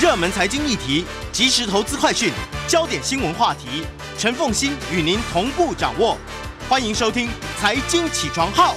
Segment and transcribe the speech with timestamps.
[0.00, 2.32] 热门财经议题、即时投资快讯、
[2.66, 3.84] 焦点新闻话题，
[4.16, 6.16] 陈凤欣与您同步掌握。
[6.70, 7.28] 欢迎收听
[7.60, 8.74] 《财经起床号》。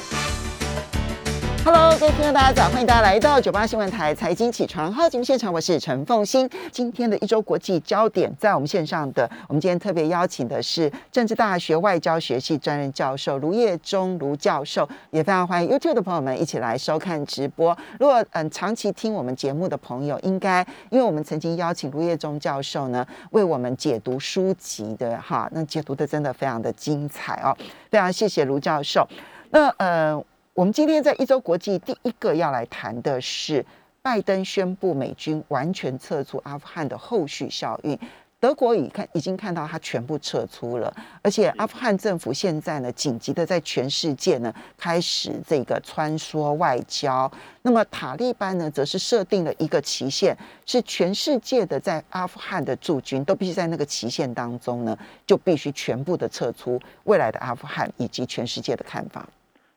[1.65, 2.69] Hello，各位听众，大家早！
[2.71, 6.49] 欢迎大家来到九八新闻台财经起床号节目现场，我是陈凤欣。
[6.73, 17.75] 今天的一周国际焦点，在我们线上的，我们今天特别邀请的是政治大学外交学系专任教授卢业忠卢教授，也非常欢迎 YouTube 的朋友们一起来收看直播。
[17.97, 27.55] 如果嗯长期听我们节目的朋友，应该因为我们曾经邀请卢业忠教授呢，为我们解读书籍的哈，那解读的真的非常的精彩哦，
[27.89, 29.07] 非常谢谢卢教授。
[29.51, 30.21] 那呃。
[30.55, 33.65] 我们今天在一周国际第一个要来谈的是
[34.03, 37.97] 拜登宣布美军完全撤出阿富汗的后续效应。
[38.39, 47.31] 德国已看已经看到他全部撤出了，而且阿富汗政府现在呢紧急的在全世界呢开始这个穿梭外交。
[47.63, 54.95] 那么塔利班呢则是设定了一个期限，是全世界的在阿富汗的驻军都必须在那个期限当中呢
[55.25, 56.79] 就必须全部的撤出。
[57.05, 59.27] 未来的阿富汗以及全世界的看法，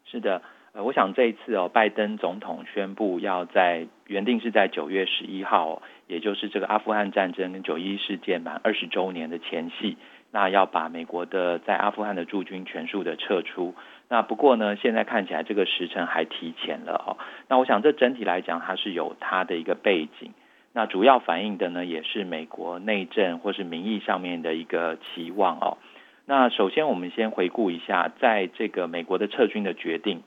[0.04, 0.42] 是的。
[0.76, 9.96] 呃，我想这一次哦，拜登总统宣布要在原定是在九月十一号，也就是这个阿富汗战争跟九一事件满二十周年的前夕，
[10.32, 13.74] 那要把美国的在阿富汗的驻军全数的撤出。
[14.10, 17.16] 那不过呢，现在看起来这个时程还提前了哦。
[17.48, 20.34] 那我想这整体来讲，它是有它的一个背景。
[20.74, 25.78] 那主要反映的呢，也是美国内政或是民意上面的一个期望哦。
[26.26, 30.20] 那首先我们先回顾一下，在这个美国的撤军的决定。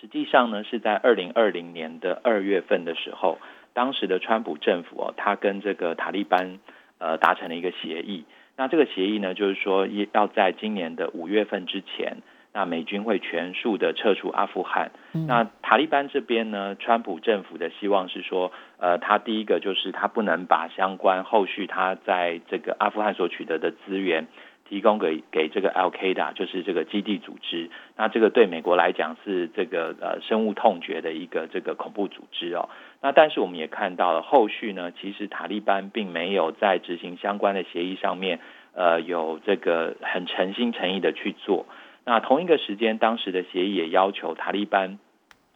[0.00, 3.38] 实际上呢，是在二零二零年的二月份的时候，
[3.72, 6.58] 当时的川普政府哦，他跟这个塔利班
[6.98, 8.24] 呃达成了一个协议。
[8.56, 12.18] 那这个协议呢，就是说要在今年的五月份之前，
[12.52, 14.92] 那美军会全数的撤出阿富汗。
[15.12, 24.26] 那塔利班这边呢，川普政府的希望是说，呃，他第一个就是他不能把相关后续他在这个阿富汗所取得的资源。
[24.68, 32.68] 提供给给这个 Al Qaeda 就是这个基地组织，那这个对美国来讲是这个呃深恶痛绝的一个这个恐怖组织哦。
[33.00, 38.40] 那但是我们也看到了后续呢，其实塔利班并没有在执行相关的协议上面，
[38.74, 41.66] 呃有这个很诚心诚意的去做。
[42.04, 44.98] 那同一个时间，当时的协议也要求塔利班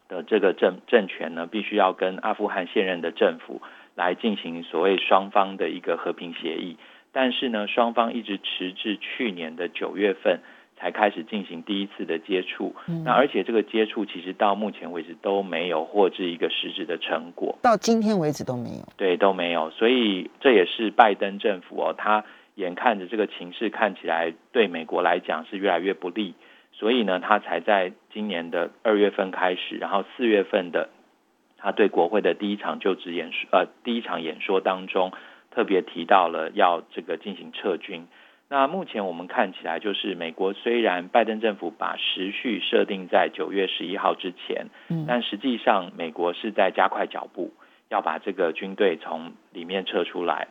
[0.08, 3.62] 的这个政政权呢，必须要跟阿富汗现任的政府
[3.94, 6.76] 来进行所谓双方的一个和平协议。
[7.12, 10.40] 但是呢，双方一直迟至去年的九月份
[10.76, 12.74] 才开始进行第一次的接触。
[13.04, 17.58] 那而且这个接触其实到目前为止都没有获知一个实质的成果。
[17.62, 18.86] 到今天为止都没有。
[18.96, 19.70] 对，都没有。
[19.70, 26.34] 所以这也是拜登政府哦，他眼看着这个情势看起来对美国来讲是越来越不利，
[26.72, 30.88] 所以呢，他才在今年的二月份开始，然后四月份的
[31.58, 35.12] 他对国会的第一场就职演说，呃，第一场演说当中。
[35.50, 38.06] 特别提到了要这个进行撤军。
[38.52, 47.52] 那目前我们看起来，就是美国虽然拜登政府把时序设定在九月十一号之前，嗯，但实际上美国是在加快脚步，
[47.88, 50.48] 要把这个军队从里面撤出来。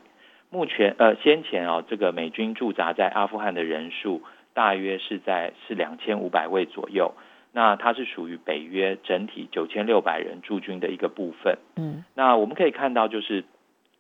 [0.49, 4.21] 目前呃先前哦，这个美军驻扎在阿富汗的人数
[4.53, 7.13] 大约是在是两千五百位左右。
[7.51, 11.57] 那它是属于北约整体九千六百人驻军的一个部分。
[11.75, 13.43] 嗯，那我们可以看到就是。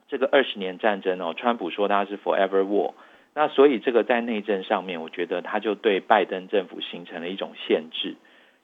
[0.09, 2.93] 这个二十年战争哦，川普说它是 forever war，
[3.35, 8.15] 那所以这个在内政上面，我觉得他就对拜登政府形成了一种限制，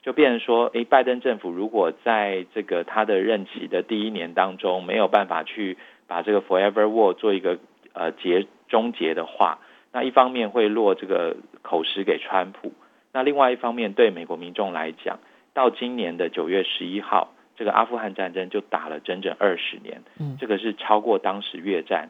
[0.02, 7.60] 就变成说，诶，拜登政府如果在这个他的任期的第一年当中没有办法去把这个 forever war 做一个
[7.94, 9.60] 呃结终结的话，
[9.92, 12.74] 那一方面会落这个口实给川普，
[13.14, 15.20] 那另外一方面对美国民众来讲，
[15.54, 17.35] 到今年的九月十一号。
[17.58, 22.10] 这个阿富汗战争就打了整整二十年，嗯，这个是超过当时越战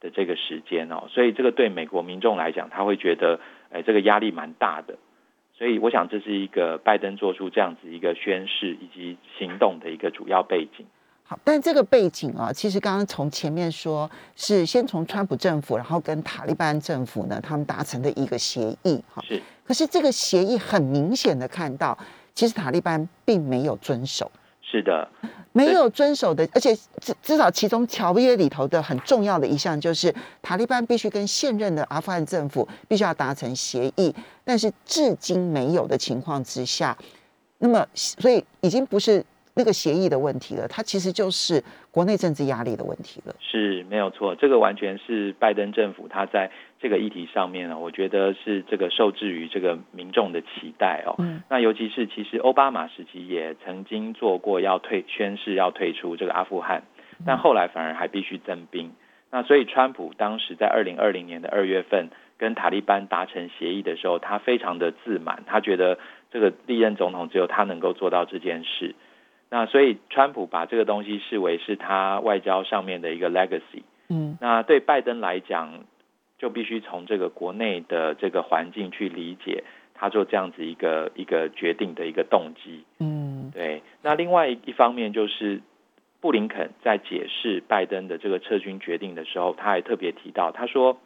[0.00, 4.98] 的这个时间哦，所以这个对美国民众来讲，他会觉得，哎，这个压力蛮大的，
[5.54, 10.84] 所以我想这是一个拜登做出这样子一个宣誓以及行动的一个主要背景。
[11.24, 21.96] 好，但这个背景啊，其实刚刚从前面说是先从川普政府，然后跟塔利班政府呢，他们达成的一个协议，哈，是，可是这个协议很明显的看到，
[22.34, 24.30] 其实塔利班并没有遵守。
[24.72, 25.08] 是的，
[25.52, 34.14] 没有遵守的，而且至至少其中条约里头的很重要的一项就是，塔利班必须跟现任的阿富汗政府必须要达成协议，
[34.44, 36.96] 但是至今没有的情况之下，
[37.58, 39.24] 那么所以已经不是。
[39.54, 43.36] 那个协议的问题了，它其实就是国内政治压力的问题了。
[43.38, 46.50] 是没有错，这个完全是拜登政府他在
[46.82, 51.14] 这个议题上面呢，我觉得是这个受制于这个民众的期待哦。
[51.18, 51.42] 嗯。
[51.48, 56.82] 那尤其是其实奥巴马时期也曾经做过要退宣誓要退出这个阿富汗，
[57.24, 58.92] 但后来反而还必须增兵。
[59.30, 65.98] 那所以川普当时在二零二零年的二月份跟塔利班达成协议的时候，他非常的自满，他觉得
[66.30, 68.94] 这个历任总统只有他能够做到这件事。
[69.48, 73.84] 那所以川普把这个东西视为是他外交上面的一个 legacy。
[74.08, 75.84] 嗯，那对拜登来讲，
[76.42, 79.62] 就必须从这个国内的这个环境去理解
[79.94, 82.82] 他做这样子一个一个决定的一个动机。
[82.98, 83.80] 嗯，对。
[84.02, 85.60] 那另外一方面就是
[86.20, 90.98] 布林肯在解释拜登的这个撤军决定的时候，他还特别提到，他说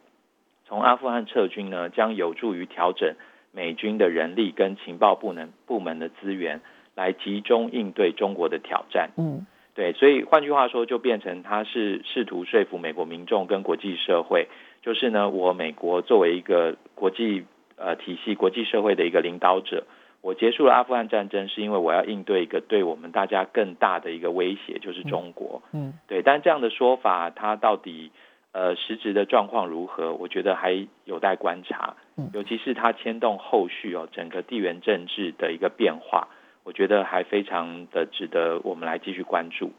[0.65, 3.13] 从阿富汗撤军呢，将有助于调整
[3.51, 6.61] 美军的人力跟情报部门部门的资源，
[6.95, 9.11] 来集中应对中国的挑战。
[9.17, 9.45] 嗯，
[9.75, 14.47] 对，所以换句话说，就变成他是试图说服美国民众跟国际社会，
[14.81, 17.45] 就是呢，我美国作为一个国际
[17.75, 19.85] 呃体系、国际社会的一个领导者，
[20.21, 25.61] 我结束了阿富汗战争，是因为我要应对一个对我们大家更大的一个威胁，就是中国。
[25.73, 28.11] 嗯，对，但这样的说法，它到底
[28.51, 30.13] 呃实质的状况如何？
[30.13, 36.27] 我觉得还有待观察嗯，尤其是它牵动后续哦整个地缘政治的一个变化。
[36.63, 39.71] 我觉得还非常的值得我们来继续关注。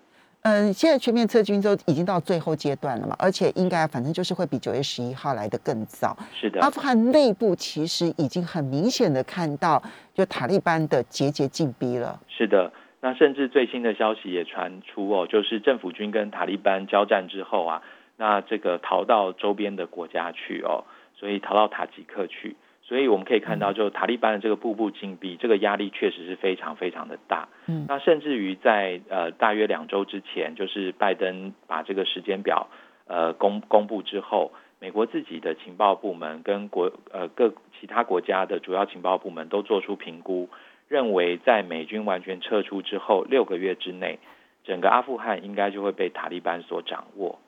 [0.48, 6.16] 嗯，现在全面撤军都已经到最后阶段了嘛，而且应该反正就是会比九月十一号来的更早。
[6.34, 9.82] 是的阿，富汗内部其实已经很明显的看到，
[10.14, 12.18] 就塔利班的节节进逼了。
[12.28, 12.72] 是的。
[13.00, 17.82] 那甚至最新的消息也传出哦，就是政府军跟塔利班交战之后啊，
[18.16, 20.84] 那这个逃到周边的国家去哦，
[21.14, 22.56] 所以逃到塔吉克去。
[22.88, 27.46] 所以我们可以看到，就塔利班的这个步步紧逼，这个压力确实是非常非常的大。
[27.66, 32.68] 嗯那甚至于在呃大约两周之前，就是拜登把这个时间表
[33.06, 40.48] 呃公公布之后，美国自己的情报部门跟国呃各其他国家的主要情报部门都做出评估，
[40.88, 44.18] 认为在美军完全撤出之后六个月之内，
[44.64, 47.38] 整个阿富汗应该就会被塔利班所掌握。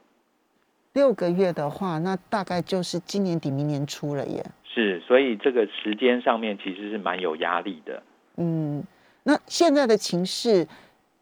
[0.93, 4.45] 六个月的话，那大概就是今年底明年初了耶。
[4.73, 8.03] 是，所以这个时间上面其实是蛮有压力的。
[8.37, 8.85] 嗯，
[9.25, 10.67] 那现在的情势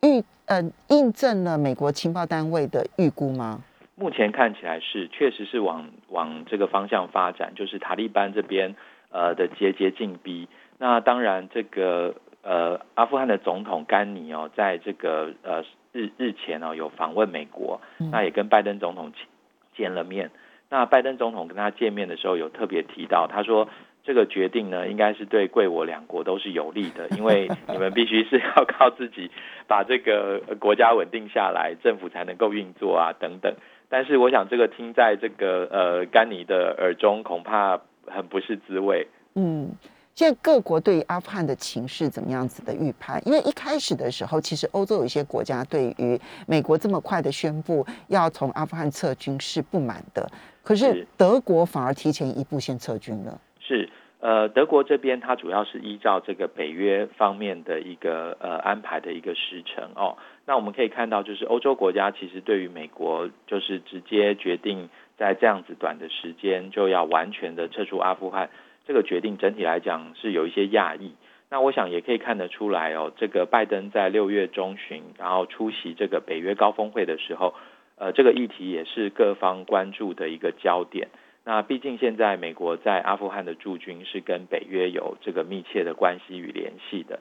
[0.03, 3.63] 预呃印证了美国情报单位的预估吗？
[3.95, 8.77] 目前看起来是，确实是往往这个方向发展，就是塔利班这边
[9.11, 10.47] 呃的节节进逼。
[10.79, 19.27] 那当然，这个呃阿富汗的总统甘尼哦，在这个呃日日前哦有访问美国，嗯那也跟拜登总统见
[19.75, 20.31] 见了面。
[20.71, 23.69] 那拜登总统跟他见面的时候，有特别提到，他说
[24.05, 29.31] 这个决定呢，应该是对贵我两国都是有利的，因为你们必须是要靠自己
[29.67, 33.55] 把这个国家稳定下来，政府才能够运作啊，等等。
[33.89, 39.09] 但是我想这个听在这个呃甘尼的耳中，恐怕很不是滋味。
[39.35, 39.71] 嗯，
[40.15, 43.23] 现在各国对于阿富汗的情势怎么样子的预判？
[43.27, 50.29] 因为一开始的时候，其实欧洲有一些国家对于美国这么快的宣布要从阿富汗撤军是不满的，
[50.69, 53.41] 可是是德国反而提前一步先撤军了。
[53.59, 53.89] 是，
[54.21, 60.19] 呃，德国这边它主要是依照这个北约方面的一个呃安排的一个时程哦。
[60.45, 68.51] 那我们可以看到，就是欧洲国家其实对于美国就是直接决定在这样子短的时间就要完全的撤出阿富汗，
[68.87, 71.15] 这个决定整体来讲是有一些讶异。
[71.51, 77.55] 那我想也可以看得出来哦，这个拜登在六月中旬，然后出席这个北约高峰会的时候，
[77.99, 81.09] 呃，这个议题也是各方关注的一个焦点。
[81.45, 87.21] 那毕竟现在美国在阿富汗的驻军是跟北约有这个密切的关系与联系的。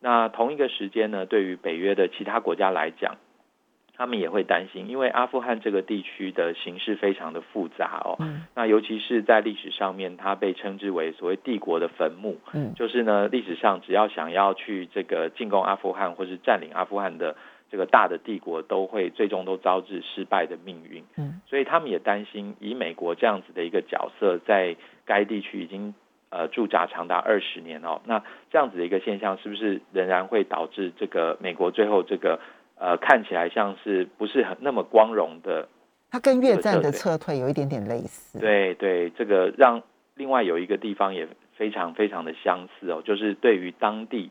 [0.00, 3.16] 那同一个时间呢，对于北约的其他国家来讲，
[3.96, 8.16] 他们也会担心，因为阿富汗这个地区的形势非常的复杂哦。
[8.20, 12.38] 嗯那尤其是在历史上面，它被称之为所谓帝国的坟墓。
[12.52, 17.36] 嗯就是呢，历史上只要想要去这个进攻阿富汗或是占领阿富汗的
[17.70, 21.04] 这个大的帝国，都会最终都招致失败的命运。
[21.16, 25.94] 嗯，所以他们也担心，以美国这样子的一个角色，在该地区已经
[26.30, 32.40] 呃驻扎长达二十年哦，那这样子的一个现象，是不是仍然会导致这个美国最后这个
[32.78, 35.68] 呃看起来像是不是很那么光荣的
[36.10, 38.38] 它跟越战的撤退有一点点类似。
[38.40, 39.82] 对对，这个让
[40.14, 44.30] 另外有一个地方也非常非常的相似哦，就是对于当地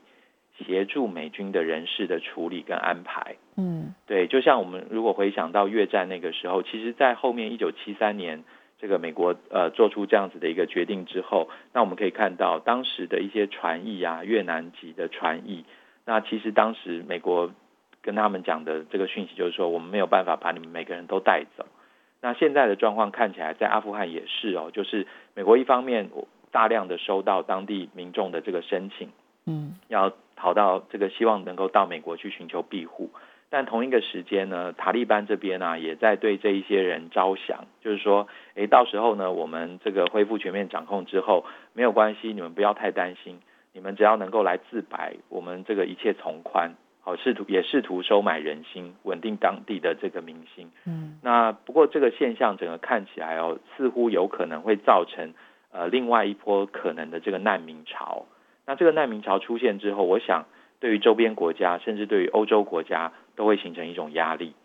[0.57, 3.35] 协助美军的人士的处理跟安排。
[3.55, 8.43] 嗯对，就像我们如果回想到越战那个时候，其实，在后面一九七三年，
[8.79, 15.65] 这个美国呃做出这样子的一个决定之后，那我们可以看到当时的一些船役啊，越南籍的船役，
[16.05, 17.51] 那其实当时美国
[18.01, 21.65] 跟他们讲的这个讯息就是说，我们没有办法把你们每个人都带走。
[22.21, 26.09] 那现在的状况看起来，在阿富汗也是哦，就是美国一方面
[26.51, 29.09] 大量的收到当地民众的这个申请，
[29.45, 33.09] 嗯要逃到这个希望能够到美国去寻求庇护。
[33.49, 43.39] 但同一个时间呢，塔利班这边呢也在对这一些人招降，就是说，诶，到时候呢，我们这个恢复全面掌控之后，没有关系，你们不要太担心，
[43.71, 50.69] 你们只要能够来自白，我们这个一切从宽，好，试图也试图收买人心，稳定当地的这个民心。
[50.85, 55.33] 嗯，那不过这个现象整个看起来哦，似乎有可能会造成
[55.71, 58.25] 呃另外一波可能的这个难民潮。
[58.67, 60.45] 那这个难民潮出现之后，我想
[60.79, 63.11] 对于周边国家，甚至对于欧洲国家。
[63.37, 64.55] 都会形成一种压力。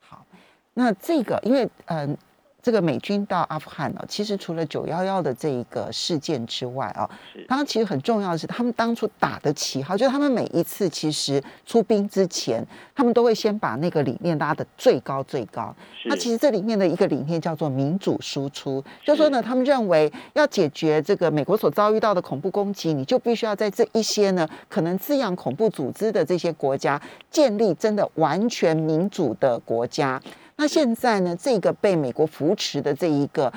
[0.00, 0.26] 好，
[0.74, 2.18] 那这个因为嗯。
[2.68, 7.08] 这个美军到阿富汗呢，其实除了九幺幺的这一个事件之外啊，
[7.48, 12.62] 当然其实很重要的是，他们当初打的旗号，就是他们每一次其实出兵之前，
[12.94, 15.74] 他们都会先把那个理念拉的最高最高。
[16.04, 30.20] 那其实这里面的一个理念叫做民主输出，就说呢，他们认为要解决这个美国所遭遇到的恐怖攻击，你就必须要在这一些呢可能滋养恐怖组织的这些国家建立真的完全民主的国家。
[30.60, 31.36] 那现在呢？
[31.36, 33.52] 这个被美国扶持的这一个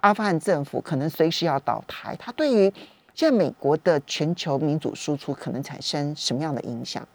[0.00, 2.14] 阿富汗政府，可能随时要倒台。
[2.16, 2.72] 它对于
[3.12, 7.06] 现在美国的全球民主输出，可能产生什么样的影响？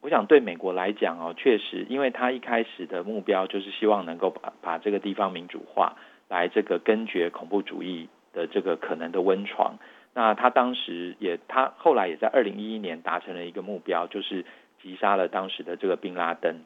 [0.00, 9.78] 我想对美国来讲哦，确实，因为他一开始的目标就是希望能够把把这个地方民主化，来这个根绝恐怖主义的这个可能的温床。
[10.14, 14.46] 那他当时也，他后来也在二零一一年达成了一个目标，就是
[14.82, 16.62] 击杀了当时的这个宾拉登。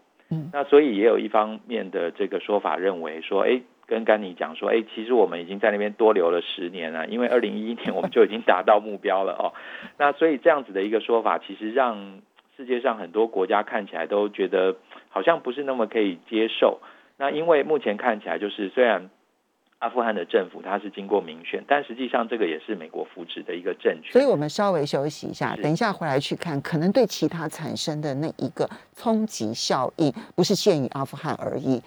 [0.53, 9.53] 那所以也有一方面的这个说法认为说，哎，跟甘尼讲说，哎，其实我们已经在那边多留了十年了，因为二零一一年我们就已经达到目标了哦。
[9.99, 12.21] 那所以这样子的一个说法，其实让
[12.57, 14.77] 世界上很多国家看起来都觉得
[15.09, 16.81] 好像不是那么可以接受。
[17.19, 19.11] 那因为目前看起来就是虽然。
[19.83, 24.13] 阿富汗的政府，它是经过民选，但实际上这个也是美国扶持的一个政权。
[24.13, 31.83] 所以我们稍微休息一下，等一下回来去看，可能对其他产生的那一个冲击效应，不是限于阿富汗而已。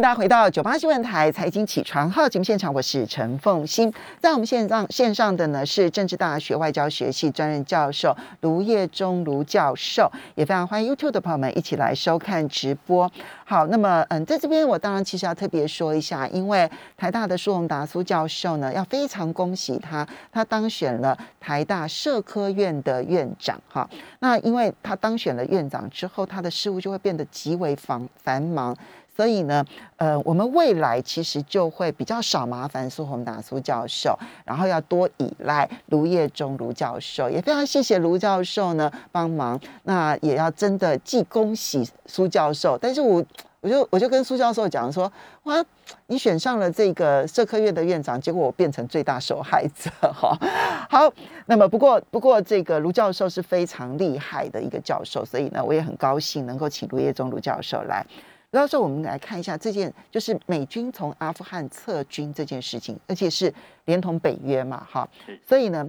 [0.00, 3.92] 大家回到九八新闻台财经起床号节目现场，我是陈凤欣。
[4.20, 13.10] 在我们线上线上的呢是政治大学外交学系专任教授卢业忠卢教授，也非常欢迎 YouTube 的朋友们一起来收看直播。
[13.44, 23.88] 好，那么嗯，在这边我当然其实要特别说一下，因为台大的苏荣达苏教授呢，要非常恭喜他，他当选了台大社科院的院长哈。
[24.20, 28.76] 那因为他当选了院长之后，他的事务就会变得极为繁繁忙。
[29.18, 29.64] 所以呢，
[29.96, 39.60] 呃，我们未来其实就会比较少麻烦苏宏达苏教授，然后要多依赖卢业忠卢教授，也非常谢谢卢教授呢帮忙。
[39.82, 43.20] 那也要真的既恭喜苏教授，但是我
[43.60, 45.64] 我就我就跟苏教授讲说，哇，
[46.06, 50.38] 你选上了这个社科院的院长，结果我变成最大受害者哈。
[50.88, 51.12] 好，
[51.46, 58.06] 那么不过不过这个卢教授是非常厉害的一个教授，所以呢，我也很高兴能够请卢业忠卢教授来。
[58.50, 63.52] 到时候我们来看一下这件，就是美军从阿富汗撤军这件事情，而且是
[63.84, 65.06] 连同北约嘛，哈，
[65.46, 65.86] 所以呢，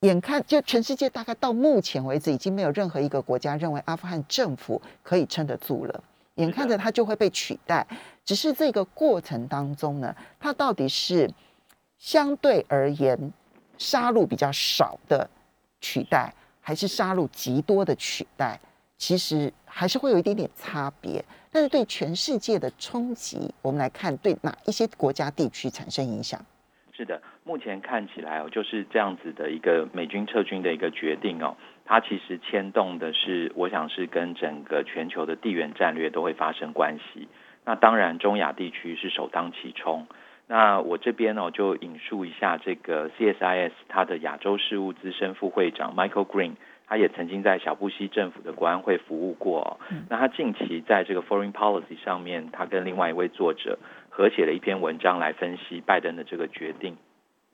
[0.00, 6.04] 眼看就全世界大概到目前为止，已经没有任何一个国家认为阿富汗政府可以撑得住了，
[6.34, 7.86] 眼看着它就会被取代。
[8.24, 11.30] 只是这个过程当中呢，它到底是
[11.98, 13.32] 相对而言
[13.78, 15.28] 杀戮比较少的
[15.80, 18.58] 取代，还是杀戮极多的取代？
[19.02, 21.24] 其实还是会有一点点差别。
[21.50, 26.40] 但是对全世界的冲击，我们来看对哪一些国家地区产生影响？
[26.96, 37.26] 是的，目前看起来哦，就是这样子的一个美军撤军的一个决定哦，它其实牵动的是，我想是跟整个全球的地缘战略都会发生关系。
[37.64, 40.06] 那当然，中亚地区是首当其冲。
[40.46, 46.52] 那我这边呢，就引述一下这个 CSIS 它的亚洲事务资深副会长 Michael Green。
[46.92, 49.80] 他也曾经在小布希政府的国安会服务过。
[50.10, 53.78] 那他近期在这个 Foreign Policy 上面，他跟另外一位作者
[54.10, 56.98] 合写了一篇文章来分析拜登的这个决定。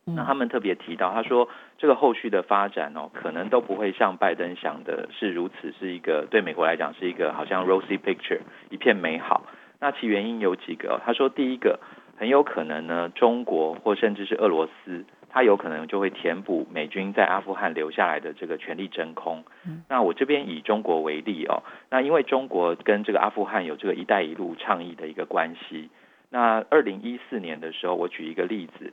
[0.07, 8.40] 那他们特别提到，他说这个后续的发展哦，可能都不会像拜登想的是如此，是一个对美国来讲是一个好像 rosy picture
[8.71, 9.45] 一片美好。
[9.78, 11.78] 那其原因有几个，他说第一个
[12.16, 15.04] 很有可能呢，中国或甚至是俄罗斯。
[15.31, 19.45] 它有可能就会填补美军在阿富汗留下来的这个权力真空。
[19.89, 25.91] 那我这边以中国为例哦，那因为中国跟这个阿富汗有这个“一带一路”倡议的一个关系。
[26.31, 28.93] 那二零一四年的时候，我举一个例子，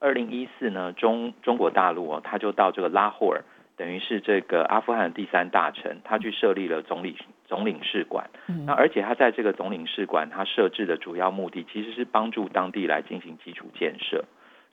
[0.00, 3.44] 二零一四呢，中中国大陆哦，他就到这个拉霍尔，
[3.76, 7.16] 等于是这个阿富汗的第三大城，他去设立了总理
[7.46, 8.30] 总领事馆。
[8.66, 14.24] 那而且他在这个总领事馆，他设置的主要目的其实是帮助当地来进行基础建设。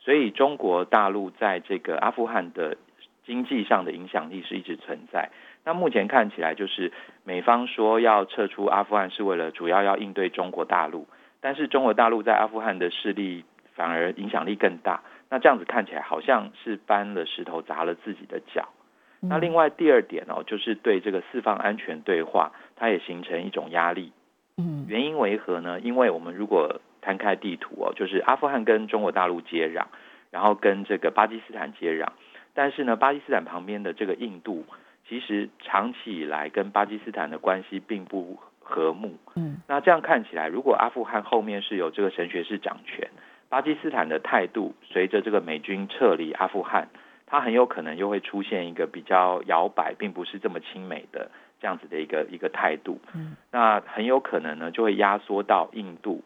[0.03, 2.75] 所以中国大陆在这个阿富汗的
[3.25, 5.29] 经济上的影响力是一直存在。
[5.63, 6.91] 那目前看起来就是
[7.24, 11.08] 美方说要撤出阿富汗是为了主要要应对中国大陆，
[11.39, 15.01] 但是中国大陆在阿富汗的势力反而影响力更大。
[15.29, 18.70] 那这样子看起来好像是搬了石头砸了自己的脚。
[19.22, 24.12] 那另外第二点哦，就是对这个四方安全对话，它也形成一种压力。
[24.58, 25.79] 嗯，原因为何呢？
[25.79, 29.86] 因为我们如果摊开地图哦，就是阿富汗跟中国大陆接壤，
[30.29, 32.08] 然后跟这个巴基斯坦接壤，
[32.53, 34.65] 但是呢，巴基斯坦旁边的这个印度，
[35.08, 39.17] 其实长期以来跟巴基斯坦的关系并不和睦。
[39.36, 43.10] 嗯，那这样看起来，如果阿富汗后面是有这个神学士掌权。
[43.50, 46.88] 巴基斯坦的态度随着这个美军撤离阿富汗，
[47.25, 51.29] 它很有可能又会出现一个比较摇摆，并不是这么亲美的
[51.60, 53.01] 这样子的一个一个态度。
[53.13, 56.24] 嗯，那很有可能呢，就会压缩到印度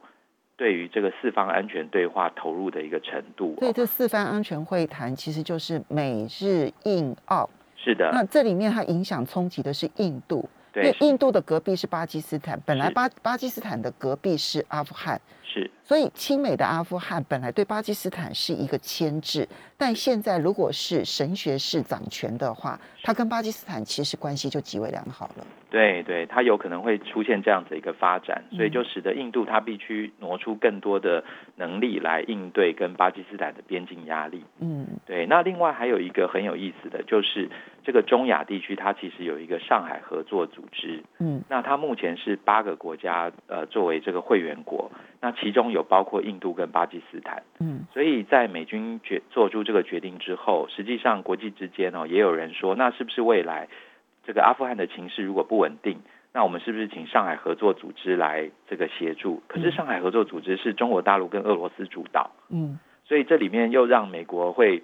[0.57, 3.55] 对于这个四方安全对话投入的一个程度。
[3.59, 7.49] 所以这四方安全会谈其实就是美日印澳。
[7.75, 8.09] 是的。
[8.11, 15.19] 那这里面它影响冲击的是印度，因为印度的隔壁是巴基斯坦，本来巴巴基斯坦的隔壁是阿富汗。
[15.45, 19.47] 是，所以亲美的阿富汗本来对巴基斯坦是一个牵制，
[19.77, 25.45] 但现在如果是神学式掌权的话，他跟巴基斯坦其实关系就极为良好了。
[25.69, 31.21] 对对，它有可能会出现这样子一个发展，所以就使得印度它必须挪出更多的
[31.57, 34.41] 能力来应对跟巴基斯坦的边境压力。
[34.59, 35.25] 嗯，对。
[35.25, 37.49] 那另外还有一个很有意思的就是，
[37.83, 41.03] 这个中亚地区它其实有一个上海合作组织。
[41.19, 44.89] 嗯，那它目前是八个国家呃作为这个会员国，
[45.21, 47.43] 那其中有包括印度跟巴基斯坦。
[47.59, 53.67] 嗯，所以在美军决做出这个决定之后，实际上国际之间哦也有人说，那是不是未来？
[54.23, 55.99] 这个阿富汗的情势如果不稳定，
[56.33, 59.43] 那我们是不是请上海合作组织来这个协助？
[59.47, 64.81] 可是上海合作组织是中国大陆跟俄罗斯主导，嗯，所以这里面又让美国会，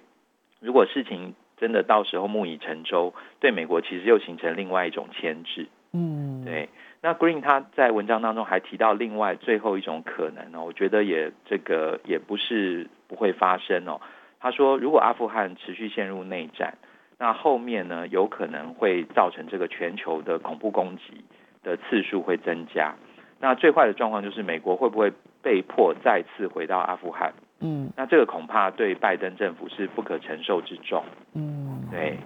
[0.60, 6.68] 如果事情真的到时候木已成舟，对美国其实又形成另外一种牵制，嗯，对。
[7.02, 14.00] 那 Green 他在文章当中还提到另外最后一种可能呢，我觉得也这个也不是不会发生哦。
[14.40, 16.78] 他说，如果阿富汗持续陷入内战。
[17.18, 21.24] 那后面呢，有可能会造成这个全球的恐怖攻击
[21.62, 22.96] 的次数会增加。
[23.38, 27.32] 那最坏的状况就是美国会不会被迫再次回到阿富汗？
[27.60, 31.04] 嗯，那这个恐怕对拜登政府是不可承受之重。
[31.34, 32.18] 嗯，对。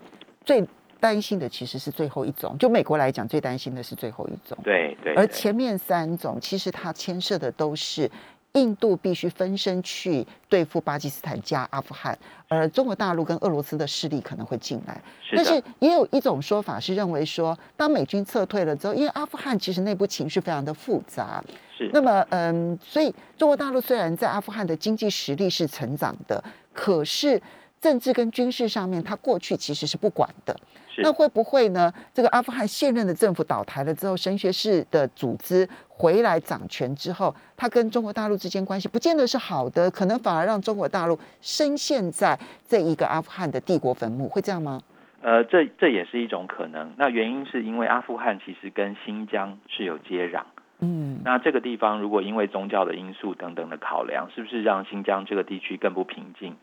[0.47, 0.67] 最
[1.01, 4.57] 担心的其实是最后一种，就美国来讲，最担心的是最后一种。
[4.63, 5.15] 对对。
[5.15, 8.11] 而前面三种其实它牵涉的都是。
[8.53, 14.99] 印度必须分身去对付巴基斯坦加阿富汗，而中国大陆跟俄罗斯的势力可能会进来。
[15.33, 21.45] 但是也有一种说法是认为说，当美军撤退了之后，因为阿富汗其实内部情绪非常的复杂，
[21.77, 27.39] 是那么嗯，所以中国大陆虽然在阿富汗的经济实力是成长的，可是
[27.87, 30.57] 政治跟军事上面，他过去其实是不管的。
[30.97, 31.93] 那会不会呢？
[32.13, 44.81] 这个阿富汗现任的政府倒台了之后，神学士的组织回来掌权之后，他跟中国大陆之间关系不见得是好的，可能反而让中国大陆深陷在这一个阿富汗的帝国坟墓，会这样吗？
[45.23, 46.93] 呃，这这也是一种可能。
[46.97, 50.43] 那原因是因为阿富汗其实跟新疆是有接壤，
[50.81, 56.57] 嗯，那这个地方如果因为宗教的因素等等的考量，是不是让新疆这个地区更不平静？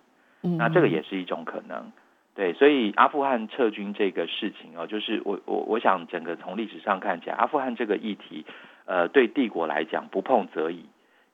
[0.43, 1.91] 嗯，那这个也是一种可能。
[2.35, 8.43] 对，所以阿富汗撤军这个事情哦，就是我我我想整个从历史上看起来，阿富汗这个议题，
[8.85, 10.83] 呃，对帝国来讲不碰则已，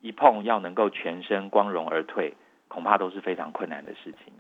[0.02, 2.34] 一碰要能够全身光荣而退，
[2.68, 4.34] 恐怕都是非常困难的事情。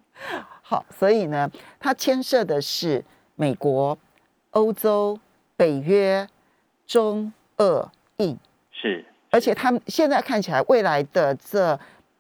[0.62, 3.05] 好，所以呢，它牵涉的是
[3.38, 3.97] 美国、
[4.51, 5.17] 欧洲、
[5.55, 6.27] 北约、
[6.86, 8.38] 中、俄、印，
[8.73, 11.79] 是，而且他们现在看起来未来的这。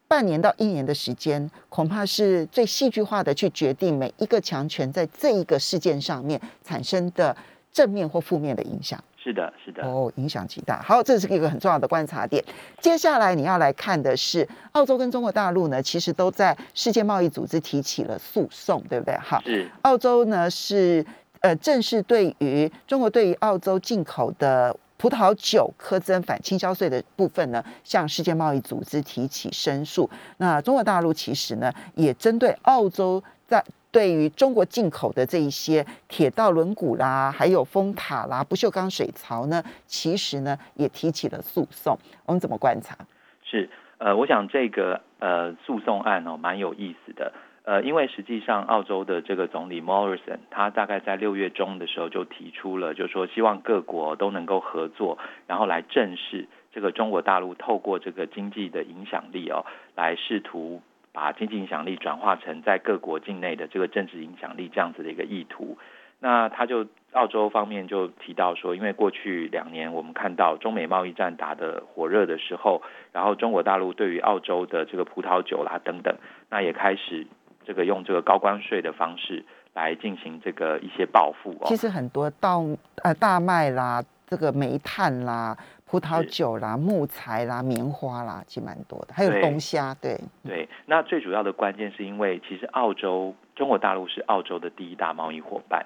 [0.09, 7.33] 半年到一年的时间，恐怕是最戏剧化的去决定每一个强权在这一个事件上面产生的
[7.71, 9.01] 正面或负面的影响。
[9.23, 9.83] 是的，是的。
[9.83, 10.81] 哦，影响极大。
[10.81, 12.43] 好，这是一个很重要的观察点。
[12.81, 19.15] 接下来你要来看的是，澳洲跟中国大陆呢，其实都在世界贸易组织提起了诉讼，对不对？
[19.17, 19.69] 哈，是。
[19.83, 21.05] 澳洲呢是
[21.41, 24.75] 呃正式对于中国对于澳洲进口的。
[24.99, 30.09] 葡萄酒苛征反倾销税的部分呢，向世界贸易组织提起申诉。
[30.37, 41.97] 那中国大陆其实呢，也针对澳洲在对于中国进口的这一些铁道轮毂啦，还有风塔啦、不锈钢水槽呢，其实呢也提起了诉讼。
[42.25, 42.95] 我们怎么观察？
[43.43, 47.31] 是呃，我想这个呃诉讼案哦，蛮有意思的。
[47.69, 60.81] 呃，因为实际上，澳洲的这个总理 Morrison，他大概在六月中的时候就提出了，就说希望各国都能够合作，然后来正视这个中国大陆透过这个经济的影响力哦，来试图
[61.13, 65.77] 把经济影响力转化成在各国境内的这个政治影响力这样子的一个意图。
[66.21, 72.81] 那他就澳洲方面就提到说，因为过去两年我们看到中美贸易战打得火热的时候，
[73.13, 76.17] 然后中国大陆对于澳洲的这个葡萄酒啦等等，
[76.49, 77.25] 那也开始
[77.69, 81.67] 这个用这个高关税的方式来进行这个一些报复哦。
[81.67, 82.65] 其实很多稻
[83.03, 85.55] 呃大麦啦，这个煤炭啦。
[85.91, 90.69] 葡萄酒啦、木材啦、棉花啦，其实蛮多的，还有龙虾，对对。
[90.85, 95.83] 那最主要的关键是因为，其实澳洲中国大陆是澳洲的第一大贸易伙伴，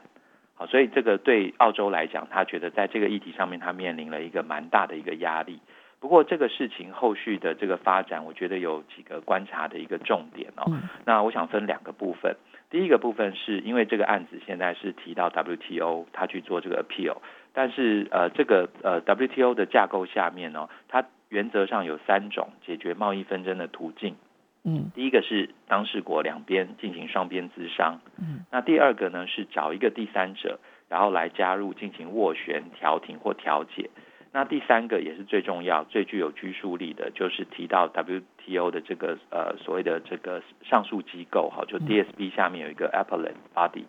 [0.56, 5.62] 好，所以这个对澳洲来讲，他觉得在这个议题上面，他面临了一个蛮大的一个压力。
[6.03, 10.69] 不过这个事情后续的这个发展，我觉得有几个观察的一个重点哦。
[11.05, 12.35] 那我想分两个部分，
[12.69, 17.19] 第一个部分是因为这个案子现在是提到 WTO，他去做这个 appeal。
[17.53, 24.17] 但是呃，这个呃 WTO 的架构下面呢，它原则上有三种解决贸易纷争的途径。
[24.65, 28.01] 嗯，第一个是当事国两边进行双边咨商。
[28.19, 33.89] 嗯，那第二个呢是找一个第三者，然后来加入进行斡旋、调停或调解。
[34.36, 43.86] 那第三个也是最重要、最具有拘束力的，就是提到 WTO 的这个呃所谓的这个上诉机构，哈，就 DSB 下面有一个 Appellate Body。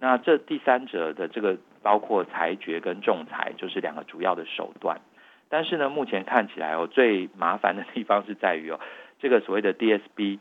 [0.00, 5.00] 那这第三者的这个包括裁决跟仲裁，就是两个主要的手段。
[5.48, 8.80] 但是呢，目前看起来哦，最麻烦的地方是在于哦，
[9.20, 10.40] 这个所谓的 DSB，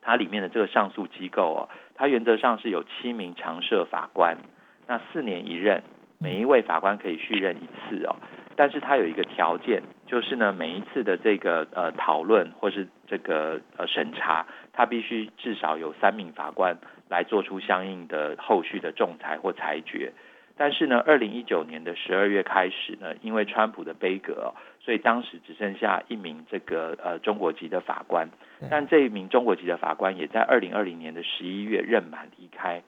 [0.00, 4.38] 它里面的这个上诉机构哦，它原则上是有七名常设法官，
[4.86, 5.82] 那四年一任，
[6.18, 8.16] 每一位法官可以续任一次哦。
[8.62, 16.76] 但是它有一个条件，就是呢，每一次的这个呃讨论或是这个呃审查，它必须至少有三名法官。
[17.08, 20.12] 来做出相应的后续的仲裁或裁决，
[20.56, 28.30] 但是呢，二零一九年的十二月开始呢，因为川普的杯葛，所以当时只剩下一名这个呃中国籍的法官，
[28.70, 32.82] 但这一名中国籍的法官也在二零二零年的十一月任满离开。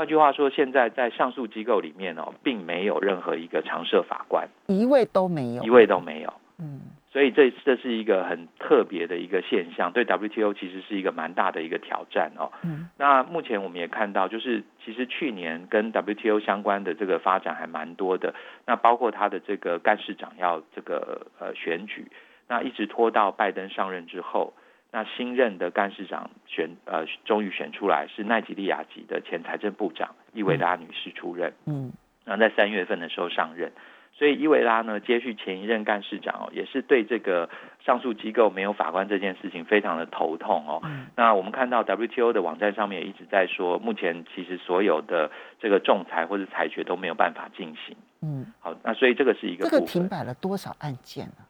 [0.00, 6.32] 换句话说，现在在上诉机构里面哦，并没有任何一个常设法官，一位都没有，一位都没有。
[6.58, 6.80] 嗯。
[7.12, 12.50] 所以这这是一个很特别的一个现象，对 WTO 其实是一个蛮大的一个挑战哦。
[12.62, 12.88] 嗯。
[12.96, 18.34] 那目前我们也看到，就是其实去年跟 WTO 相关的这个发展还蛮多的。
[18.64, 22.10] 那包括他的这个干事长要这个呃选举，
[22.48, 24.54] 那一直拖到拜登上任之后，
[24.92, 31.52] 那新任的干事长选呃终于选出来是奈及利亚籍的前财政部长伊维拉女士出任。
[31.66, 31.92] 嗯。
[32.24, 33.72] 然后在三月份的时候上任。
[34.12, 37.48] 所以伊维拉呢，接续前一任干事长哦，也是对这个
[37.82, 40.82] 上诉机构没有法官这件事情非常的头痛哦。
[41.16, 47.96] 那我们看到 WTO 的网站上面也一直在说，目前其实所有的这个仲裁或者裁决都没有办法进行。
[48.20, 51.46] 嗯，好，那所以这个是一个这个停摆了多少案件呢？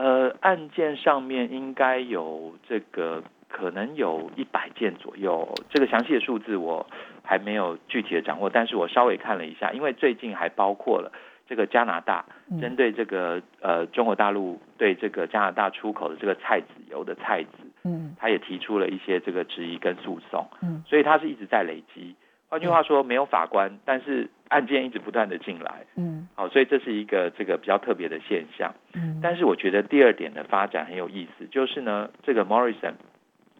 [0.00, 6.86] 呃，案件上面应该有这个可能有一百件左右，这个详细的数字我
[7.22, 11.12] 还没有具体的掌握，但是我稍微看了一下，因为最近还包括了。
[11.50, 12.24] 这个加拿大
[12.60, 17.48] 针对这个呃中国大陆对这个加拿大出口的这个菜籽油的菜籽，
[17.82, 22.14] 嗯，他也提出了一些这个质疑跟诉讼，嗯，所以他是一直在累积。
[22.50, 28.74] 换句话说，没有法官，但是案件一直不断的进来，嗯，好，所以这是一个这个比较特别的现象。
[28.92, 32.94] 嗯，但是我觉得第二点的发展很有意思，就是呢，这个 Morrison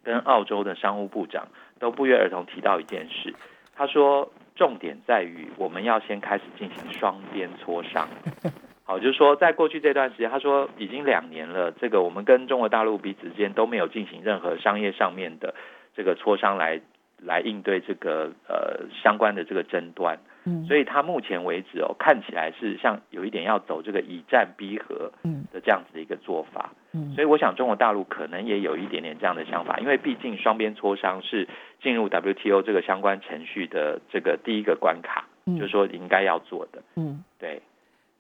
[0.03, 1.48] 跟澳洲的商务部长
[1.79, 3.35] 都不约而同提到一件事，
[3.74, 4.31] 他说。
[4.57, 8.07] 重点在于，我们要先开始进行双边磋商。
[8.85, 15.55] 好，就是说，在过去这段时间，他说已经两年了，这个我们跟中国大陆彼此之间都没有进行任何商业上面的
[15.96, 16.79] 这个磋商来。
[17.22, 25.12] 来应对这个呃相关的这个争端，嗯，所以他目前为止哦，看起来是像有一点要走这个以战逼和
[25.52, 31.46] 的这样子的一个做法，嗯，所以我想中国大陆可能也有一点点这样的想法，因为毕竟双边磋商是
[31.83, 37.61] 进入 WTO 这个相关程序的这个第一个关卡，就是说应该要做的，嗯，对，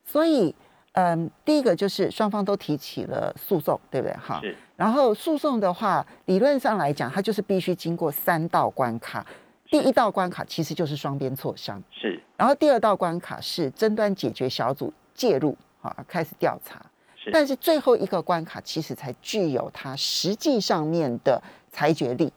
[0.04, 0.54] 所以。
[0.92, 4.16] 嗯，第一个就是双方都提起了诉讼，对不对？
[4.16, 4.56] 哈，是。
[4.76, 9.24] 然后诉讼的话，理论上来讲，它就是必须经过三道关卡。
[9.70, 12.20] 第一道关卡其实就是双边磋商，是。
[12.36, 16.84] 然后第二道关卡是争端解决小组介入，啊，开始调查。
[17.16, 17.30] 是。
[17.30, 22.32] 但是最后一个关卡其实才具有它实际上面的裁决力。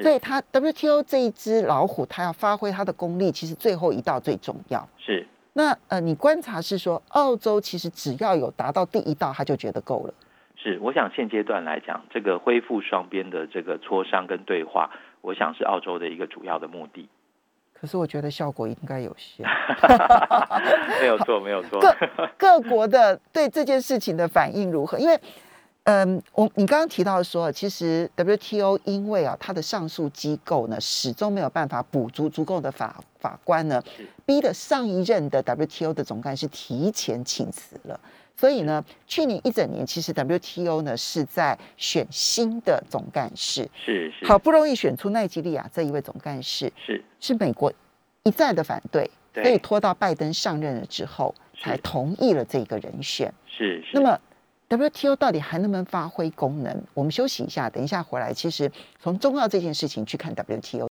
[0.00, 4.86] 所以它 WTO 这一只老虎，它要发挥它的功力，其实最后一道最重要。
[4.98, 5.26] 是。
[5.54, 10.14] 那呃，你观察是说，澳洲其实只要有达到第一道，他就觉得够了。
[10.56, 14.90] 是，我想现阶段来讲，这个恢复双边的这个磋商跟对话，
[15.20, 17.08] 我想是澳洲的一个主要的目的。
[17.72, 19.46] 可是我觉得效果应该有限。
[21.00, 21.78] 没有错，没有错。
[21.80, 21.94] 各
[22.38, 24.98] 各国的对这件事情的反应如何？
[24.98, 25.20] 因为
[25.84, 33.82] 嗯，我你刚刚提到说，其实 WTO 因为啊，它的上诉机构呢，始终没有办法补足足够的法法官呢，
[34.24, 38.00] 逼得上一任的 WTO 的总干事提前请辞了。
[38.34, 47.70] 所以呢，去年一整年，其实 WTO 呢是在选新的总干事，是是，好不容易选出奈吉利亚这一位总干事，是是美国
[48.22, 53.30] 一再的反对，对所以拖到拜登上任了之后，才同意了这个人选。
[53.46, 53.90] 是是。
[53.92, 54.18] 那么
[54.68, 56.82] WTO 到底还能不能发挥功能？
[56.94, 58.32] 我们休息一下，等一下回来。
[58.32, 60.88] 其实从中澳这件事情去看 WTO。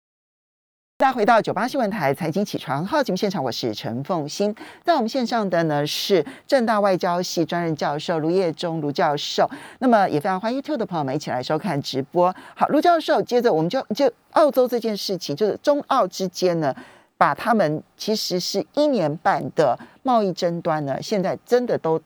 [0.97, 4.55] 大家回到九八新闻台财经起床号节目现场，我是陈凤欣。
[4.84, 9.49] 在我们线上的呢是正大外交系专任教授卢业忠卢教授。
[9.79, 12.31] 那么也非常欢迎 YouTube 的朋友们一起来收看直播。
[12.55, 16.75] 好，卢教授，接着我们就就澳洲这件事情，就是中澳之间呢，
[17.17, 21.99] 把他们其实是一年半的贸易争端呢，现在真的都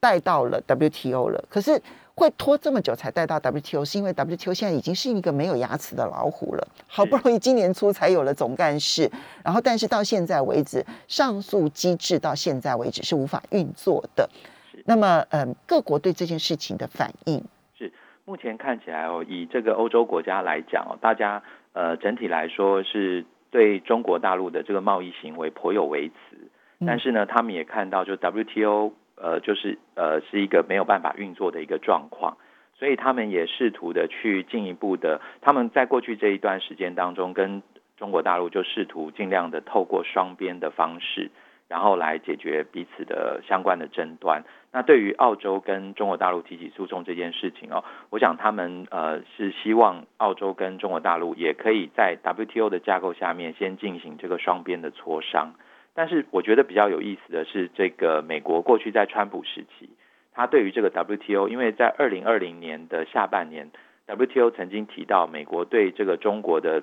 [0.00, 1.44] 带到了 WTO 了。
[1.48, 1.80] 可是
[2.14, 6.68] 会拖这么久才带到 WTO，是因为 WTO 现在已经是一个没有牙齿的老虎了。
[6.86, 9.10] 好不容易今年初才有了总干事，
[9.44, 14.28] 然后但是到现在为止，上诉机制到现在为止是无法运作的。
[14.84, 17.42] 那么，嗯，各国对这件事情的反应
[17.78, 17.92] 是
[18.24, 26.14] 目前看起来哦，以这个欧洲国家来讲哦，大家呃整体来说是对中国大陆的这个贸易行为颇有微词，
[26.86, 28.92] 但是呢，他们也看到就 WTO。
[29.22, 32.38] 呃，就是呃，是一个没有办法运作的一个状况，
[32.74, 37.62] 所以他们也试图的去进一步的，他们在过去这一段时间当中，跟
[37.98, 41.30] 中国大陆就试图尽量的透过双边的方式，
[41.68, 44.42] 然后来解决彼此的相关的争端。
[44.72, 55.52] 那对于澳洲跟中国大陆提起诉讼这件事情哦，我想他们呃是希望澳洲跟中国大陆也可以在 WTO 的架构下面先进行这个双边的磋商。
[55.94, 59.90] 但是我觉得比较有意思的是，这个美国过去在川普时期，
[60.32, 63.70] 他对于这个 WTO，因为在二零二零年的下半年
[64.06, 66.82] ，WTO 曾经提到美国对这个中国的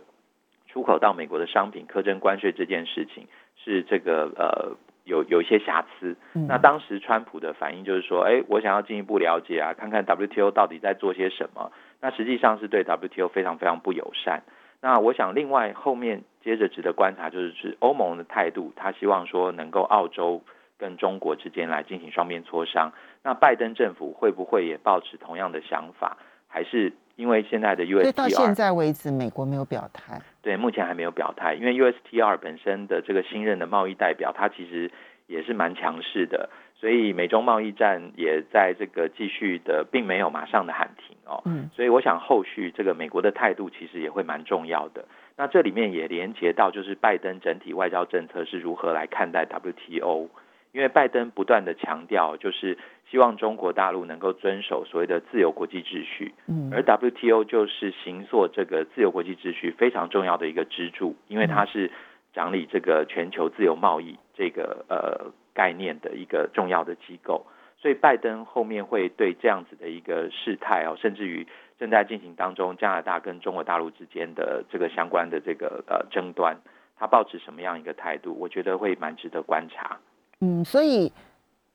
[0.68, 6.16] 出口到美国的商品苛征关税这件事情是这个呃有有一些瑕疵。
[6.34, 11.72] 那当时川普的反应就是说，哎，我想要进一步了解啊，看看 WTO 到底在做些什么。
[12.02, 14.44] 那实际上是对 WTO 非常非常不友善。
[14.80, 20.42] 那我想，另外后面接着值得观察就是是欧盟的态度，他希望说能够澳洲
[20.78, 22.94] 跟中国之间来进行双边磋商。
[23.22, 26.16] 那拜登政府会不会也抱持同样的想法？
[26.48, 30.22] 还是因为现在的 USTR 到现在为止，美国没有表态。
[30.42, 34.90] 对，目前还没有表态，因为 USTR 本身的这个新任的贸易代表，他其实
[35.26, 36.50] 也是蛮强势的。
[36.80, 41.42] 所以美中贸易战也在这个继续的，并没有马上的喊停哦。
[41.44, 45.04] 嗯，所以我想后续这个美国的态度其实也会蛮重要的。
[45.38, 50.30] 那这里面也连接到就是拜登整体外交政策是如何来看待 WTO，
[50.72, 52.78] 因为拜登不断的强调就是
[53.10, 61.92] 希望中国大陆能够遵守所谓的自由国际秩序，嗯，而 WTO 就是行塑这个自由国际秩序非常重要的一个支柱，因为它是
[62.34, 65.32] 掌理这个全球自由贸易这个呃。
[65.58, 67.44] 概念的一个重要的机构，
[67.80, 71.48] 所以拜登后面会对这样子的一个事态哦，甚至于
[71.80, 76.58] 正在进行当中加拿大跟中国大陆之间的这个相关的这个呃争端，
[76.98, 78.36] 他保持什么样一个态度？
[78.40, 80.00] 我觉得会蛮值得观察。
[80.42, 81.12] 嗯，所以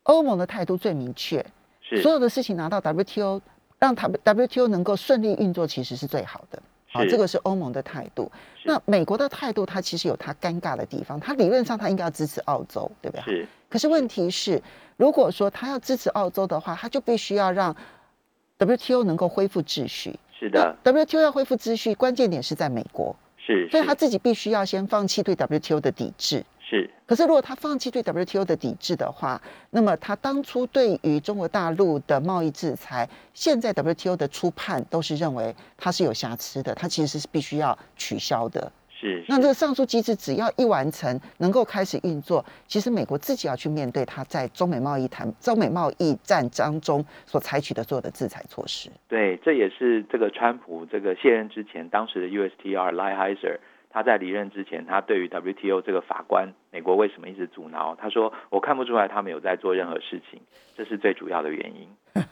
[0.02, 1.44] 欧盟的态度最明确，
[1.80, 3.40] 是所有的事情拿到 WTO，
[3.78, 6.60] 让 WTO 能够顺利运作，其实是最好的。
[6.92, 8.30] 好，这个是欧盟的态度。
[8.64, 11.18] 那美国的态度，它其实有它尴尬的地方。
[11.18, 13.24] 它理论上，它应该要支持澳洲，对不对？
[13.24, 13.48] 是。
[13.70, 14.62] 可是问题是，
[14.98, 17.74] 如果说它要支持澳洲的话，它就必须要让
[18.58, 20.14] WTO 能够恢复秩序。
[20.38, 23.16] 是的，WTO 要恢复秩序，关键点是在美国。
[23.38, 23.68] 是。
[23.70, 26.44] 所以他自己必须要先放弃对 WTO 的抵制。
[26.72, 26.88] 是。
[27.04, 38.72] 可是如果他放弃对 WTO 的抵制的话，那么他当初对于中国大陆的贸易制裁，现在 WTO 的初判都是认为它是有瑕疵的，它其实是必须要取消的。
[38.88, 48.88] 是，那这个上诉机制只要一完成，能够开始运作，其实美国自己要去面对它在中美贸易谈、中美贸易战当中所采取的所有的制裁措施。
[49.08, 52.92] 对，这也是这个川普这个卸任之前，当时的 USTR
[53.34, 53.60] z e r
[53.92, 57.94] 他在离任之前，他对于 WTO 这个法官，美国为什么一直阻挠？
[57.94, 60.40] 他说：“我看不出来他们有在做任何事情，
[60.76, 61.88] 这是最主要的原因。”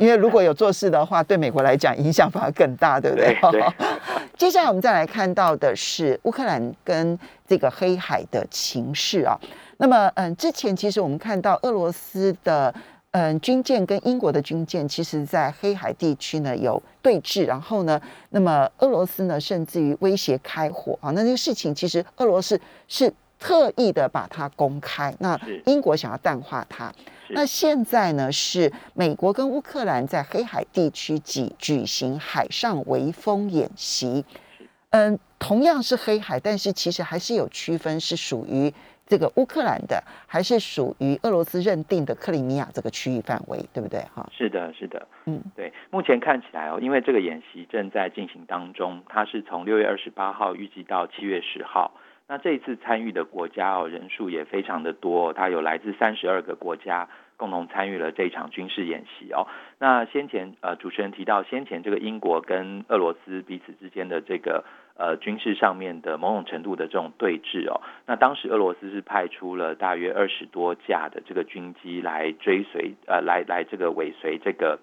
[0.00, 3.36] 因为如果有做事的话，对美国来讲影响反而更大，对不对？
[3.52, 3.62] 对。
[4.36, 9.38] 接下来我们再来看到的是乌克兰跟这个黑海的情势啊。
[9.76, 12.74] 那么，嗯，之前其实我们看到俄罗斯的。
[13.16, 18.00] 嗯，军舰跟英国的军舰，其实在黑海地区呢有对峙，然后呢，
[18.30, 25.14] 那么俄罗斯呢甚至于威胁开火啊，那这个事情其实俄罗斯是特意的把它公开。
[25.20, 26.92] 那英国想要淡化它，
[27.28, 34.24] 那现在呢是美国跟乌克兰在黑海地区举举行海上围风演习。
[34.90, 38.72] 嗯，同样是黑海，但是其实还是有区分，是属于
[39.06, 44.00] 这个乌克兰的，还是属于俄罗斯认定的克里米亚这个区域范围，对不对？
[44.14, 45.72] 哈，是的，是的，嗯，对。
[45.90, 51.92] 目前看起来哦，因为这个演习正在进行当中，它是从六月二十八号预计到七月十号。
[52.26, 59.46] 那这一次参与的国家哦，人数也非常的多，它有来自三十二个国家共同参与了这场军事演习哦。
[59.78, 64.64] 那先前呃，主持人提到先前这个英国跟俄罗斯彼此之间的这个
[64.96, 67.80] 呃军事上面的某种程度的这种对峙哦。
[68.06, 74.78] 那当时俄罗斯是派出了大约二十多架的这个军机来追随呃来来这个尾随这个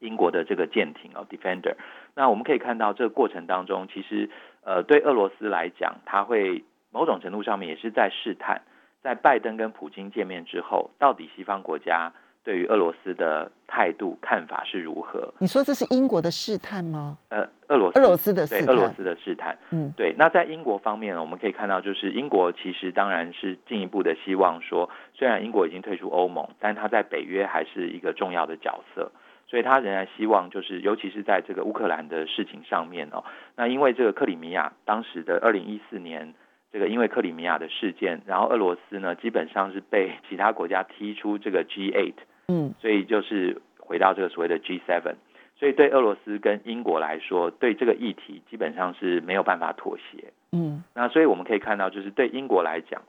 [0.00, 1.76] 英国的这个舰艇哦，Defender。
[2.14, 4.28] 那我们可以看到这个过程当中，其实
[4.62, 8.62] 呃对俄罗斯来讲，它会某种程度上面也是在试探，
[9.02, 12.12] 在拜登跟普京见面之后，到底西方国家
[12.44, 15.32] 对于俄罗斯的态度看法是如何？
[15.38, 17.16] 你说这是英国的试探吗？
[17.30, 19.56] 呃，俄罗斯俄罗斯的试探，对俄罗斯的试探。
[19.70, 20.14] 嗯，对。
[20.18, 29.10] 那在英国方面呢，我们可以看到，就是英国其实当然是进一步的希望说，虽然英国已经退出欧盟，但它在北约还是一个重要的角色。
[29.46, 33.22] 所以他仍然希望，就是尤其是在这个乌克兰的事情上面哦，
[33.54, 36.34] 那因为这个克里米亚当时的二零一四年，
[36.72, 42.14] 这个因为克里米亚的事件，然后俄罗斯呢基本上是被其他国家踢出这个 G eight，
[42.48, 45.16] 嗯，所以就是回到这个所谓的 G seven，
[45.56, 53.02] 所以对俄罗斯跟英国来说，对这个议题基本上是没有办法妥协，嗯，那所以我们可以看到，就是对英国来讲，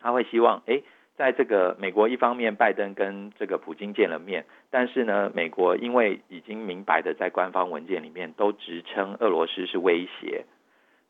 [0.00, 0.82] 他会希望，哎。
[1.18, 10.44] 在这个美国一方面，拜登跟这个普京见了面，但是呢，美国因为已经明白的在官方文件里面都直称俄罗斯是威胁，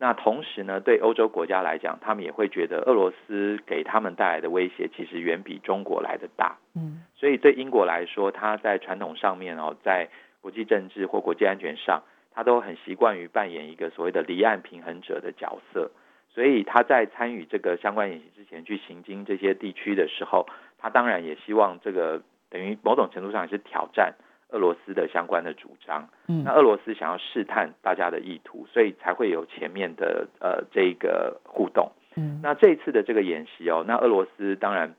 [0.01, 10.09] 那同时呢，对欧洲国家来讲，他们也会觉得俄罗斯给他们带来的威胁其实远比中国来的大，嗯，所以对英国来说，他在传统上面哦，在
[10.41, 15.91] 国际政治或国际安全上，他都很习惯于扮演一个所谓的离岸平衡者的角色。
[16.31, 20.47] 所以他在参与这个相关演习之前，去行经这些地区的时候，
[20.79, 24.15] 他当然也希望这个等于某种程度上也是挑战
[24.51, 26.09] 俄罗斯的相关的主张。
[26.27, 31.93] 嗯，那俄罗斯想要试探大家的意图，所以才会有前面的呃这个互动。
[32.17, 34.95] 嗯，那这一次的这个演习哦，那俄罗斯当然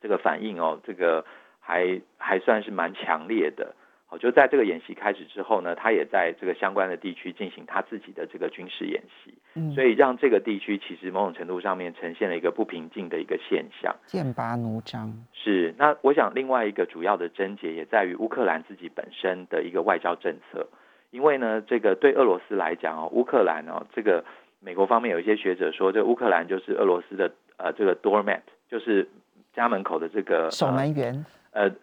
[0.00, 1.24] 这个反应哦，这个
[1.60, 3.74] 还还算是蛮强烈的。
[4.18, 15.12] 就在这个演习开始之后呢，他也在这个相关的地区进行他自己的这个军事演习，嗯，所以让这个地区其实某种程度上面呈现了一个不平静的一个现象，剑拔弩张。
[15.32, 20.66] 是，那我想另外一个主要的症结也在于乌克兰自己本身的一个外交政策，
[21.10, 24.24] 因为呢，这个对俄罗斯来讲哦，乌克兰哦，这个
[24.60, 29.08] 美国方面有一些学者说，这乌克兰就是俄罗斯的呃这个 doormat，就是
[29.54, 31.14] 家门口的这个守门员。
[31.14, 31.24] 呃，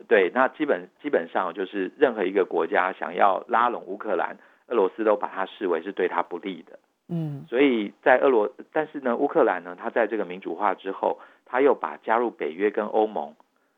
[0.07, 6.79] 对，那基本基本上就是任何一个国家想要拉拢乌克兰，俄罗斯都把它视为是对他不利的。
[7.07, 13.35] 嗯，所以在俄罗，但是呢，乌克兰呢，他在这个民主化之后，他又把加入北约跟欧盟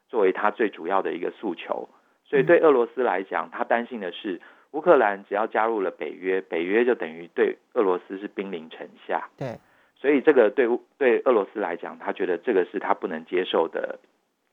[0.07, 1.89] 作为他最主要的一个诉求。
[2.25, 4.39] 所以对俄罗斯来讲，他担心的是，
[4.71, 9.27] 乌克兰只要加入了北约，北约就等于对俄罗斯是兵临城下。
[9.37, 9.59] 对，
[9.95, 13.99] 所以这个对对俄罗斯来讲，他觉得这个是他不能接受的。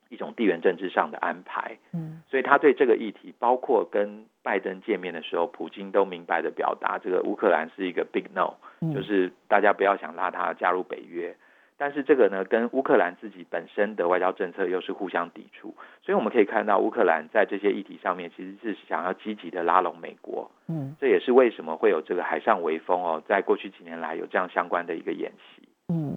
[0.08, 8.54] 一种地缘政治上的安排，嗯，所以他对这个议题，包括跟拜登见面的时候，普京都明白的表达，这个乌克兰是一个 big no，
[8.94, 11.36] 就是大家不要想拉他加入北约。
[11.76, 26.16] 但是这个呢，跟乌克兰自己本身的外交政策又是互相抵触，所以我们可以看到乌克兰在这些议题上面其实是想要积极的拉拢美国，嗯，这也是为什么会有这个海上微风哦，在过去几年来有这样相关的一个演习，嗯，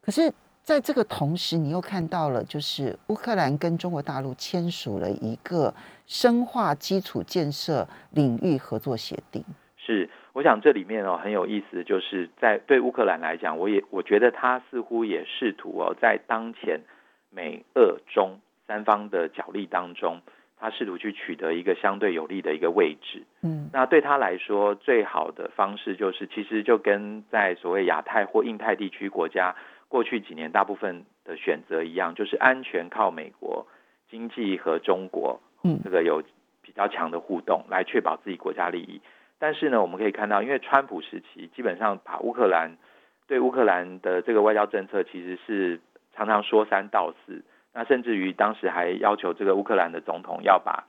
[0.00, 0.32] 可是。
[0.62, 5.74] 在这个同时，你又看到了，就是乌克兰跟中国大陆签署了一个
[6.06, 9.44] 深化基础建设领域合作协定。
[9.76, 16.80] 是，我想这里面哦很有意思，就是在对乌克兰来讲，我也我觉得他似乎也试图哦，在当前
[17.30, 20.20] 美俄中三方的角力当中，
[20.60, 23.24] 他试图去取得一个相对有利的一个位置。
[23.42, 29.56] 嗯，那对他来说，最好的方式就是，其实就跟在所谓亚太或印太地区国家。
[29.92, 33.66] 过去几年大部分的选择一样，就是安全靠美国，
[34.08, 36.22] 经济和中国，嗯，这个有
[36.62, 39.02] 比较强的互动来确保自己国家利益。
[39.38, 42.78] 但是呢，我们可以看到，因为川普时期基本上把乌克兰
[43.26, 45.78] 对乌克兰的这个外交政策其实是
[46.14, 50.86] 常常说三道四，那甚至于当时还要求这个乌克兰的总统要把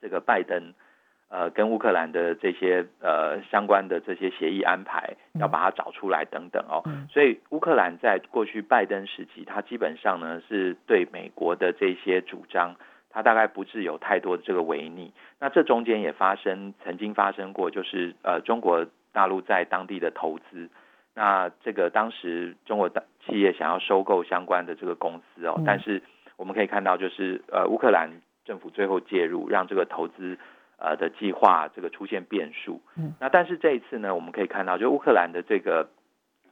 [0.00, 0.74] 这个拜登
[1.32, 6.84] 呃跟乌克兰的这些呃相关的这些协议安排，要把它找出来等等哦。
[7.10, 12.76] 所以乌克兰在过去拜登时期，他基本上呢是对美国的这些主张。
[13.14, 20.70] 它大概不是有太多的这个违逆，那这中间也发生，曾经发生过，就是呃中国大陆在当地的投资，
[21.14, 26.02] 那这个当时中国的企业想要收购相关的这个公司哦，但是
[26.38, 28.08] 我们可以看到，就是呃乌克兰
[28.46, 30.38] 政府最后介入，让这个投资
[30.82, 32.82] 呃的计划这个出现变数。
[32.96, 35.88] 嗯，那但是这一次呢，我们可以看到，就乌克兰的这个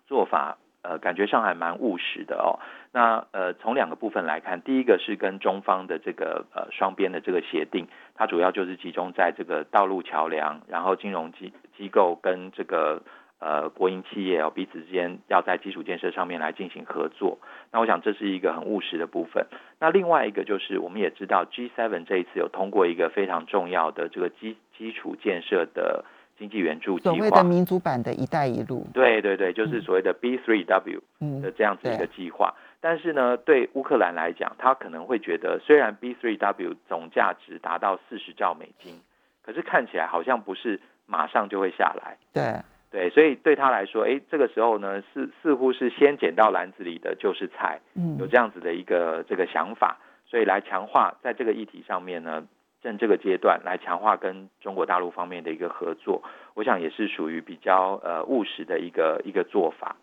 [0.06, 0.56] 做法。
[0.82, 2.56] 呃，感觉上还蛮务实的哦。
[2.90, 13.02] 那呃，从两个部分来看，第一个是跟中方的这个呃双边的这个协定，它主要就是集中在这个道路桥梁，然后金融机机构跟这个
[13.40, 17.38] 呃国营企业哦彼此之间要在基础建设上面来进行合作。
[17.72, 19.46] 那我想这是一个很务实的部分。
[19.80, 26.04] 那另外一个就是我们也知道 G7 这一次有通过一个非常重要的这个基基础建设的。
[26.38, 31.02] 经济援助计划，所谓的民主版的一带一路，对对对，就是所谓的 B three W
[31.42, 32.54] 的这样子一个计划。
[32.80, 39.02] 但是呢，对乌克兰来讲，他可能会觉得，虽然 B three W 总价值达到四十兆美金，
[39.42, 42.16] 可是看起来好像不是马上就会下来。
[42.32, 42.42] 对
[42.90, 52.46] 对，所以对他来说，哎，这个时候呢，似似乎是先捡到篮子里的就是菜，嗯，有这样子的一个这个想法，所以来强化在这个议题上面呢。
[52.82, 56.22] 趁这个阶段来强化跟中国大陆方面的一个合作，
[56.54, 59.96] 我想也是属于比较呃务实的一个一个做法。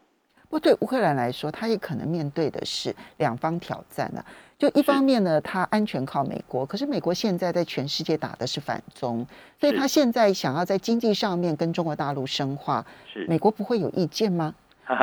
[0.49, 4.23] 不对乌克兰来说，他也可能面对的是两方挑战呢。
[4.57, 9.25] 就一方面呢，他安全靠美国，可是美国现在在全世界打的是反中，
[9.59, 14.53] 所以他现在想要在经济上面跟中国大陆深化，是美国不会有意见吗？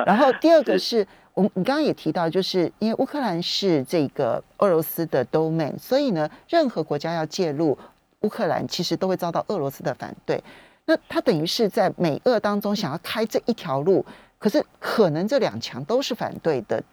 [0.07, 1.07] 然后第二个是。
[1.35, 7.77] 我们你刚刚也提到，就是因为乌克兰是这个俄罗斯的 domain，所以呢，任何国家要介入
[8.21, 10.41] 乌克兰，其实都会遭到俄罗斯的反对。
[10.85, 14.07] 那他等于是在美俄当中想要开这一条路，
[14.45, 16.85] 可是可能这两强都是反对的，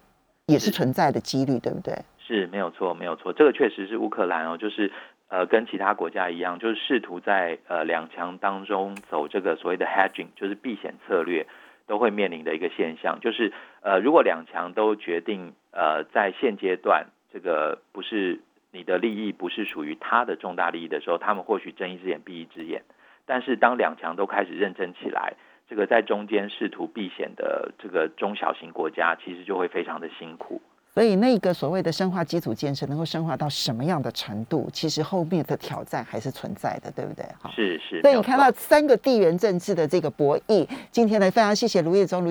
[0.46, 1.94] 也是存在的几率，对不对？
[2.26, 4.90] 是没有错，没有错，这个确实是乌克兰哦，就是
[5.28, 11.46] 呃，跟其他国家一样，就是试图在呃两强当中走这个所谓的 hedging，就是避险策略。
[11.88, 18.40] 都会面临的一个现象，就是呃，如果两强都决定呃，在现阶段这个不是
[18.72, 22.84] 你的利益不是属于他的重大利益的时候，他们或许睁一只眼闭一只眼。
[23.26, 25.34] 但是当两强都开始认真起来，
[25.72, 30.62] 这个在中间试图避险的这个中小型国家，其实就会非常的辛苦。
[30.94, 37.24] 所以那个所谓的深化基础建设能够深化到什么样的程度，其实后面的挑战还是存在的，对不对？
[37.56, 38.02] 是是。
[38.02, 42.30] 所以你看到三个地缘政治的这个博弈，今天呢非常谢谢卢业忠卢。